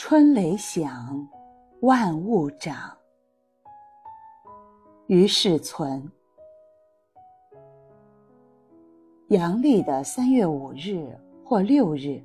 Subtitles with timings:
[0.00, 1.28] 春雷响，
[1.80, 2.76] 万物长。
[5.08, 6.00] 于是存。
[9.30, 11.12] 阳历的三月五日
[11.44, 12.22] 或六日，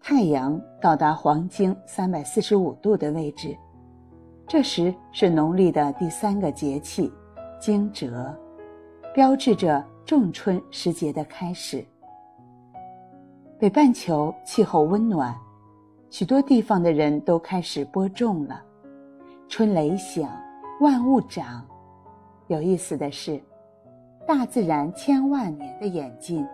[0.00, 3.58] 太阳到达黄经三百四十五度的位置，
[4.46, 7.12] 这时是农历的第三个节气
[7.60, 8.08] 惊蛰，
[9.12, 11.84] 标志着仲春时节的开始。
[13.58, 15.36] 北半球气候温暖，
[16.10, 18.62] 许多地方的人都开始播种了。
[19.48, 20.30] 春雷响，
[20.80, 21.66] 万物长。
[22.46, 23.40] 有意思的是，
[24.26, 26.46] 大自然千万年的演进，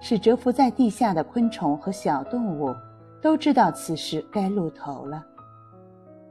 [0.00, 2.74] 使蛰伏在地下的昆虫和小动物
[3.20, 5.24] 都知道此时该露头了。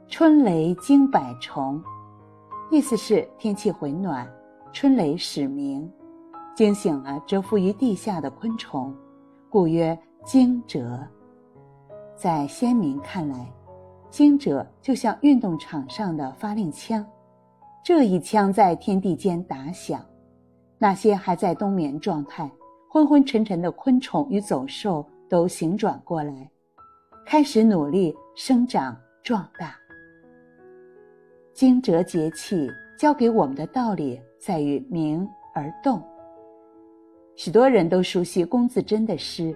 [0.08, 1.82] 春雷惊百虫，
[2.70, 4.26] 意思是天气回暖，
[4.72, 5.90] 春雷始鸣，
[6.54, 8.94] 惊醒了蛰伏于地下的昆虫，
[9.50, 9.98] 故曰。
[10.24, 10.80] 惊蛰，
[12.22, 13.52] 在先民看来，
[14.08, 17.04] 惊蛰就像运动场上的发令枪，
[17.84, 20.06] 这一枪在天地间打响，
[20.78, 22.48] 那些还在冬眠状态、
[22.88, 26.48] 昏昏沉沉的昆虫与走兽都醒转过来，
[27.26, 29.74] 开始努力生长壮大。
[31.52, 36.00] 惊蛰节气教给我们的道理在于鸣而动。
[37.34, 39.52] 许多人都熟悉龚自珍的诗。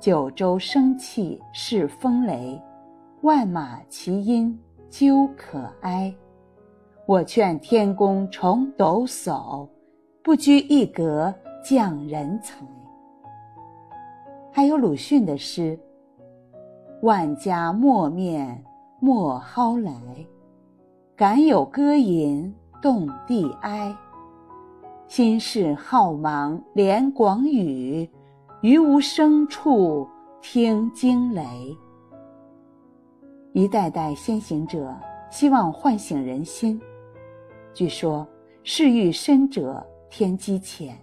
[0.00, 2.58] 九州生气是风雷，
[3.20, 4.56] 万马齐喑
[4.88, 6.12] 究可哀。
[7.04, 9.68] 我劝天公重抖擞，
[10.22, 12.66] 不拘一格降人才。
[14.50, 15.78] 还有鲁迅的诗：
[17.02, 18.64] 万家莫面
[19.00, 19.92] 莫蒿来，
[21.14, 23.94] 敢有歌吟动地哀。
[25.08, 28.08] 心事浩茫连广宇。
[28.62, 30.06] 于无声处
[30.42, 31.74] 听惊雷。
[33.54, 34.94] 一代代先行者
[35.30, 36.78] 希望唤醒人心。
[37.72, 38.26] 据说，
[38.62, 40.94] 世欲深者天机浅。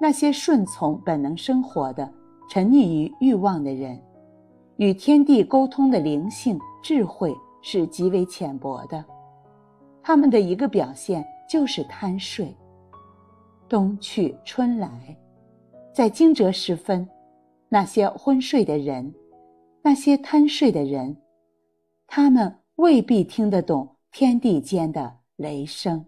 [0.00, 2.12] 那些顺从本能生活的、
[2.50, 3.96] 沉溺于欲望的人，
[4.78, 7.32] 与天地沟通的灵性、智慧
[7.62, 9.04] 是极为浅薄的。
[10.02, 12.52] 他们的一个表现就是贪睡。
[13.68, 15.16] 冬去春来。
[15.98, 17.08] 在惊蛰时分，
[17.68, 19.12] 那些昏睡的人，
[19.82, 21.16] 那些贪睡的人，
[22.06, 26.06] 他们未必听得懂天地间的雷声。